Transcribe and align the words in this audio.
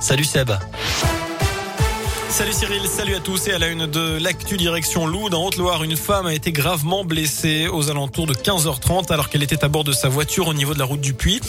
Salut 0.00 0.26
Seb. 0.26 0.50
Salut 2.28 2.52
Cyril, 2.52 2.82
salut 2.86 3.14
à 3.14 3.20
tous 3.20 3.46
et 3.46 3.52
à 3.52 3.58
la 3.58 3.68
une 3.68 3.86
de 3.86 4.18
l'actu 4.18 4.56
direction 4.56 5.06
Loup 5.06 5.30
dans 5.30 5.44
Haute-Loire. 5.46 5.84
Une 5.84 5.96
femme 5.96 6.26
a 6.26 6.34
été 6.34 6.52
gravement 6.52 7.04
blessée 7.04 7.68
aux 7.68 7.88
alentours 7.88 8.26
de 8.26 8.34
15h30 8.34 9.10
alors 9.10 9.30
qu'elle 9.30 9.42
était 9.42 9.64
à 9.64 9.68
bord 9.68 9.84
de 9.84 9.92
sa 9.92 10.08
voiture 10.08 10.48
au 10.48 10.54
niveau 10.54 10.74
de 10.74 10.78
la 10.78 10.84
route 10.84 11.00
du 11.00 11.14
Puy. 11.14 11.40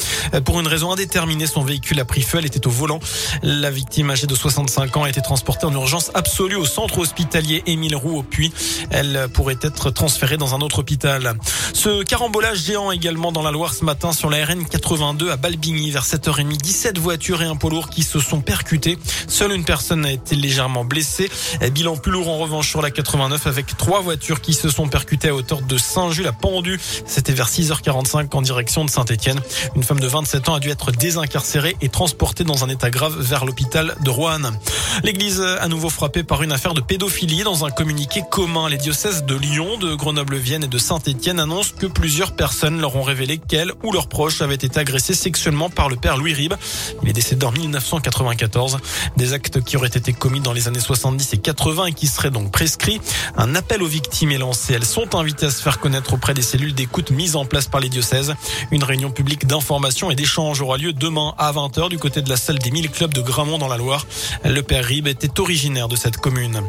Pour 0.46 0.60
une 0.60 0.68
raison 0.68 0.92
indéterminée, 0.92 1.48
son 1.48 1.62
véhicule 1.62 2.00
a 2.00 2.06
pris 2.06 2.22
feu, 2.22 2.38
elle 2.38 2.46
était 2.46 2.66
au 2.68 2.70
volant. 2.70 3.00
La 3.44 3.70
victime 3.70 4.12
âgée 4.12 4.28
de 4.28 4.36
65 4.36 4.96
ans 4.98 5.04
a 5.04 5.10
été 5.10 5.22
transportée 5.22 5.66
en 5.66 5.74
urgence 5.74 6.12
absolue 6.14 6.56
au 6.56 6.66
centre 6.66 7.00
hospitalier 7.00 7.64
Émile 7.66 7.96
Roux 7.96 8.20
au 8.20 8.24
Puy. 8.24 8.54
Elle 8.92 9.28
pourrait 9.34 9.60
être 9.62 9.90
transférée 9.90 10.38
dans 10.38 10.56
un 10.56 10.62
autre 10.62 10.80
hôpital. 10.80 11.38
Ce 11.74 12.04
carambolage 12.04 12.60
géant 12.60 12.92
également 12.92 13.32
dans 13.32 13.44
la 13.44 13.52
Loire 13.52 13.74
ce 13.74 13.84
matin 13.84 14.14
sur 14.14 14.30
la 14.30 14.46
RN 14.46 14.66
82 14.66 15.32
à 15.32 15.38
Balbigny 15.38 15.92
vers 15.92 16.06
7h30. 16.06 16.56
17 16.56 16.98
voitures 16.98 17.42
et 17.42 17.46
un 17.46 17.56
poids 17.56 17.72
lourd 17.72 17.90
qui 17.90 18.04
se 18.04 18.20
sont 18.20 18.42
percutés. 18.42 18.98
Seule 19.28 19.52
une 19.52 19.66
personne 19.66 20.06
a 20.06 20.12
été 20.12 20.36
légèrement 20.36 20.67
blessé. 20.86 21.30
Bilan 21.72 21.98
plus 21.98 22.12
lourd 22.12 22.30
en 22.30 22.38
revanche 22.38 22.70
sur 22.70 22.82
la 22.82 22.92
89 22.92 23.48
avec 23.48 23.78
trois 23.78 24.02
voitures 24.02 24.42
qui 24.42 24.54
se 24.54 24.70
sont 24.70 24.88
percutées 24.88 25.30
à 25.30 25.36
hauteur 25.36 25.62
de 25.62 25.78
Saint-Jules 25.78 26.28
à 26.28 26.34
Pendu. 26.34 26.80
C'était 27.06 27.34
vers 27.34 27.50
6h45 27.50 28.36
en 28.36 28.42
direction 28.42 28.86
de 28.86 28.90
Saint-Etienne. 28.90 29.40
Une 29.76 29.84
femme 29.84 30.00
de 30.00 30.08
27 30.08 30.50
ans 30.50 30.56
a 30.56 30.60
dû 30.60 30.70
être 30.70 30.92
désincarcérée 30.92 31.76
et 31.82 31.90
transportée 31.90 32.44
dans 32.44 32.64
un 32.64 32.70
état 32.70 32.90
grave 32.90 33.16
vers 33.20 33.46
l'hôpital 33.46 33.96
de 34.04 34.10
Roanne. 34.10 34.58
L'église 35.04 35.42
à 35.42 35.68
nouveau 35.68 35.90
frappée 35.90 36.24
par 36.24 36.44
une 36.44 36.52
affaire 36.52 36.74
de 36.74 36.82
pédophilie 36.82 37.44
dans 37.44 37.66
un 37.66 37.72
communiqué 37.72 38.24
commun. 38.30 38.70
Les 38.70 38.78
diocèses 38.78 39.24
de 39.24 39.36
Lyon, 39.36 39.78
de 39.78 39.96
Grenoble-Vienne 39.96 40.64
et 40.64 40.68
de 40.68 40.78
Saint-Etienne 40.78 41.40
annoncent 41.40 41.74
que 41.78 41.86
plusieurs 41.86 42.36
personnes 42.36 42.80
leur 42.80 42.96
ont 42.96 43.04
révélé 43.04 43.38
qu'elles 43.38 43.72
ou 43.84 43.92
leurs 43.92 44.08
proches 44.08 44.42
avaient 44.42 44.56
été 44.56 44.80
agressés 44.80 45.14
sexuellement 45.14 45.70
par 45.70 45.90
le 45.90 45.96
père 45.96 46.18
Louis 46.18 46.34
Ribes. 46.34 46.56
Il 47.04 47.10
est 47.10 47.14
décédé 47.14 47.46
en 47.46 47.52
1994. 47.52 48.78
Des 49.16 49.34
actes 49.34 49.64
qui 49.64 49.78
auraient 49.78 49.88
été 49.88 50.14
commis 50.14 50.40
dans 50.40 50.54
les 50.58 50.68
années 50.68 50.80
70 50.80 51.34
et 51.34 51.38
80 51.38 51.86
et 51.86 51.94
qui 51.94 52.08
serait 52.08 52.32
donc 52.32 52.52
prescrit. 52.52 53.00
Un 53.38 53.54
appel 53.54 53.84
aux 53.84 53.88
victimes 53.88 54.32
est 54.32 54.40
lancé. 54.40 54.74
Elles 54.74 54.86
sont 54.86 55.16
invitées 55.16 55.46
à 55.46 55.52
se 55.52 55.62
faire 55.62 55.80
connaître 55.80 56.14
auprès 56.14 56.34
des 56.34 56.42
cellules 56.42 56.74
d'écoute 56.74 57.12
mises 57.12 57.36
en 57.36 57.46
place 57.46 57.68
par 57.68 57.80
les 57.80 57.90
diocèses. 57.90 58.34
Une 58.72 58.84
réunion 58.84 59.12
publique 59.12 59.46
d'information 59.46 60.10
et 60.10 60.16
d'échange 60.16 60.60
aura 60.62 60.78
lieu 60.78 60.94
demain 60.94 61.36
à 61.38 61.52
20h 61.52 61.90
du 61.90 62.00
côté 62.00 62.24
de 62.24 62.30
la 62.30 62.38
salle 62.38 62.58
des 62.58 62.72
1000 62.72 62.90
clubs 62.90 63.14
de 63.14 63.22
Gramont 63.22 63.60
dans 63.60 63.68
la 63.68 63.78
Loire. 63.78 64.08
Le 64.44 64.62
père 64.64 64.84
Rib 64.84 65.08
était 65.08 65.40
originaire 65.40 65.88
de 65.88 65.96
cette 65.96 66.18
commune. 66.18 66.62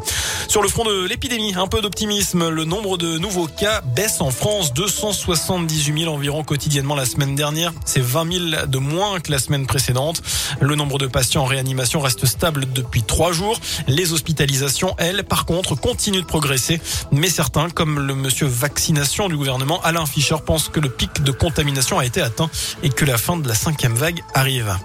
Sur 0.47 0.61
le 0.61 0.69
front 0.69 0.83
de 0.83 1.05
l'épidémie, 1.05 1.55
un 1.55 1.67
peu 1.67 1.81
d'optimisme. 1.81 2.49
Le 2.49 2.65
nombre 2.65 2.99
de 2.99 3.17
nouveaux 3.17 3.47
cas 3.47 3.81
baisse 3.81 4.21
en 4.21 4.29
France. 4.29 4.71
278 4.73 6.01
000 6.01 6.13
environ 6.13 6.43
quotidiennement 6.43 6.93
la 6.93 7.05
semaine 7.05 7.33
dernière. 7.35 7.73
C'est 7.85 8.03
20 8.03 8.53
000 8.53 8.65
de 8.67 8.77
moins 8.77 9.19
que 9.19 9.31
la 9.31 9.39
semaine 9.39 9.65
précédente. 9.65 10.21
Le 10.59 10.75
nombre 10.75 10.99
de 10.99 11.07
patients 11.07 11.41
en 11.41 11.45
réanimation 11.45 12.01
reste 12.01 12.27
stable 12.27 12.71
depuis 12.71 13.01
trois 13.01 13.31
jours. 13.31 13.59
Les 13.87 14.13
hospitalisations, 14.13 14.95
elles, 14.97 15.23
par 15.23 15.45
contre, 15.45 15.75
continuent 15.75 16.21
de 16.21 16.25
progresser. 16.25 16.81
Mais 17.11 17.29
certains, 17.29 17.69
comme 17.69 17.99
le 17.99 18.15
monsieur 18.15 18.47
vaccination 18.47 19.29
du 19.29 19.37
gouvernement, 19.37 19.81
Alain 19.83 20.05
Fischer, 20.05 20.37
pensent 20.45 20.69
que 20.69 20.79
le 20.79 20.89
pic 20.89 21.23
de 21.23 21.31
contamination 21.31 21.99
a 21.99 22.05
été 22.05 22.21
atteint 22.21 22.49
et 22.83 22.89
que 22.89 23.05
la 23.05 23.17
fin 23.17 23.37
de 23.37 23.47
la 23.47 23.55
cinquième 23.55 23.95
vague 23.95 24.21
arrive. 24.33 24.75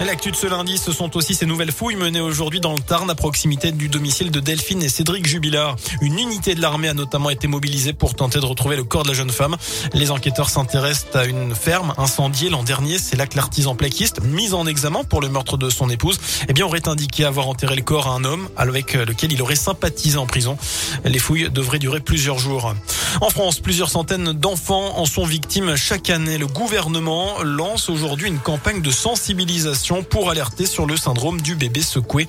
L'actu 0.00 0.30
de 0.30 0.36
ce 0.36 0.46
lundi, 0.46 0.78
ce 0.78 0.92
sont 0.92 1.16
aussi 1.16 1.34
ces 1.34 1.44
nouvelles 1.44 1.72
fouilles 1.72 1.96
menées 1.96 2.20
aujourd'hui 2.20 2.60
dans 2.60 2.72
le 2.72 2.78
Tarn 2.78 3.10
à 3.10 3.16
proximité 3.16 3.72
du 3.72 3.88
domicile 3.88 4.30
de 4.30 4.38
Delphine 4.38 4.82
et 4.82 4.88
Cédric 4.88 5.26
Jubilard. 5.26 5.74
Une 6.00 6.18
unité 6.18 6.54
de 6.54 6.62
l'armée 6.62 6.88
a 6.88 6.94
notamment 6.94 7.30
été 7.30 7.48
mobilisée 7.48 7.92
pour 7.92 8.14
tenter 8.14 8.38
de 8.38 8.46
retrouver 8.46 8.76
le 8.76 8.84
corps 8.84 9.02
de 9.02 9.08
la 9.08 9.14
jeune 9.14 9.30
femme. 9.30 9.56
Les 9.94 10.12
enquêteurs 10.12 10.50
s'intéressent 10.50 11.16
à 11.16 11.24
une 11.24 11.52
ferme 11.52 11.94
incendiée 11.98 12.48
l'an 12.48 12.62
dernier. 12.62 12.98
C'est 12.98 13.16
là 13.16 13.26
que 13.26 13.36
l'artisan 13.36 13.74
plaquiste, 13.74 14.22
mis 14.22 14.54
en 14.54 14.66
examen 14.66 15.02
pour 15.02 15.20
le 15.20 15.28
meurtre 15.28 15.56
de 15.56 15.68
son 15.68 15.90
épouse, 15.90 16.18
eh 16.48 16.52
bien, 16.52 16.64
aurait 16.64 16.88
indiqué 16.88 17.24
avoir 17.24 17.48
enterré 17.48 17.74
le 17.74 17.82
corps 17.82 18.06
à 18.06 18.12
un 18.12 18.24
homme 18.24 18.48
avec 18.56 18.94
lequel 18.94 19.32
il 19.32 19.42
aurait 19.42 19.56
sympathisé 19.56 20.16
en 20.16 20.26
prison. 20.26 20.56
Les 21.04 21.18
fouilles 21.18 21.50
devraient 21.50 21.80
durer 21.80 22.00
plusieurs 22.00 22.38
jours. 22.38 22.72
En 23.20 23.30
France, 23.30 23.58
plusieurs 23.58 23.90
centaines 23.90 24.32
d'enfants 24.32 24.98
en 24.98 25.06
sont 25.06 25.24
victimes 25.24 25.74
chaque 25.76 26.08
année. 26.08 26.38
Le 26.38 26.46
gouvernement 26.46 27.42
lance 27.42 27.88
aujourd'hui 27.88 28.28
une 28.28 28.38
campagne 28.38 28.80
de 28.80 28.90
sensibilisation 28.90 29.87
pour 29.96 30.28
alerter 30.28 30.66
sur 30.66 30.84
le 30.84 30.98
syndrome 30.98 31.40
du 31.40 31.54
bébé 31.54 31.80
secoué 31.80 32.28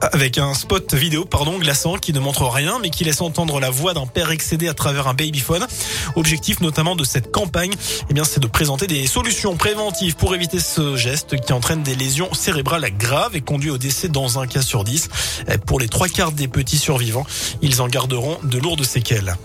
avec 0.00 0.38
un 0.38 0.54
spot 0.54 0.94
vidéo 0.94 1.24
pardon 1.24 1.58
glaçant 1.58 1.96
qui 1.96 2.12
ne 2.12 2.20
montre 2.20 2.44
rien 2.46 2.78
mais 2.80 2.90
qui 2.90 3.02
laisse 3.02 3.20
entendre 3.20 3.58
la 3.58 3.70
voix 3.70 3.94
d'un 3.94 4.06
père 4.06 4.30
excédé 4.30 4.68
à 4.68 4.74
travers 4.74 5.08
un 5.08 5.14
babyphone. 5.14 5.66
Objectif 6.14 6.60
notamment 6.60 6.94
de 6.94 7.02
cette 7.02 7.32
campagne, 7.32 7.72
eh 8.10 8.14
bien 8.14 8.22
c'est 8.22 8.38
de 8.38 8.46
présenter 8.46 8.86
des 8.86 9.08
solutions 9.08 9.56
préventives 9.56 10.14
pour 10.14 10.36
éviter 10.36 10.60
ce 10.60 10.96
geste 10.96 11.40
qui 11.40 11.52
entraîne 11.52 11.82
des 11.82 11.96
lésions 11.96 12.32
cérébrales 12.32 12.88
graves 12.96 13.34
et 13.34 13.40
conduit 13.40 13.70
au 13.70 13.78
décès 13.78 14.08
dans 14.08 14.38
un 14.38 14.46
cas 14.46 14.62
sur 14.62 14.84
dix. 14.84 15.08
Pour 15.66 15.80
les 15.80 15.88
trois 15.88 16.08
quarts 16.08 16.32
des 16.32 16.46
petits 16.46 16.78
survivants, 16.78 17.26
ils 17.60 17.82
en 17.82 17.88
garderont 17.88 18.38
de 18.44 18.58
lourdes 18.58 18.84
séquelles. 18.84 19.36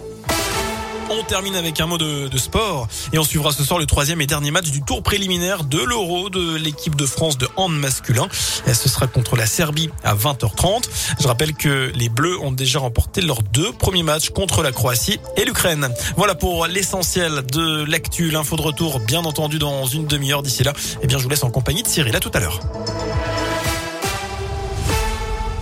On 1.12 1.24
termine 1.24 1.56
avec 1.56 1.80
un 1.82 1.88
mot 1.88 1.98
de, 1.98 2.38
sport 2.38 2.88
et 3.12 3.18
on 3.18 3.24
suivra 3.24 3.52
ce 3.52 3.64
soir 3.64 3.80
le 3.80 3.86
troisième 3.88 4.22
et 4.22 4.28
dernier 4.28 4.52
match 4.52 4.70
du 4.70 4.82
tour 4.82 5.02
préliminaire 5.02 5.64
de 5.64 5.80
l'Euro 5.80 6.30
de 6.30 6.56
l'équipe 6.56 6.96
de 6.96 7.06
France 7.06 7.38
de 7.38 7.48
hand 7.56 7.74
masculin. 7.74 8.28
Ce 8.32 8.88
sera 8.88 9.08
contre 9.08 9.36
la 9.36 9.48
Serbie 9.48 9.90
à 10.04 10.14
20h30. 10.14 10.84
Je 11.20 11.28
rappelle 11.28 11.54
que 11.54 11.92
les 11.96 12.10
Bleus 12.10 12.40
ont 12.40 12.52
déjà 12.52 12.80
remporté 12.80 13.22
leurs 13.22 13.42
deux 13.42 13.72
premiers 13.72 14.04
matchs 14.04 14.30
contre 14.30 14.62
la 14.62 14.72
Croatie 14.72 15.20
et 15.36 15.46
l'Ukraine. 15.46 15.90
Voilà 16.16 16.36
pour 16.36 16.68
l'essentiel 16.68 17.42
de 17.52 17.84
l'actu. 17.86 18.30
L'info 18.30 18.56
de 18.56 18.62
retour, 18.62 19.00
bien 19.00 19.26
entendu, 19.26 19.58
dans 19.58 19.86
une 19.86 20.06
demi-heure 20.06 20.44
d'ici 20.44 20.64
là. 20.64 20.74
Eh 21.02 21.08
bien, 21.08 21.18
je 21.18 21.24
vous 21.24 21.30
laisse 21.30 21.44
en 21.44 21.50
compagnie 21.50 21.82
de 21.82 21.88
Cyril. 21.88 22.16
À 22.16 22.20
tout 22.20 22.32
à 22.34 22.40
l'heure. 22.40 22.60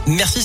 Merci. 0.08 0.41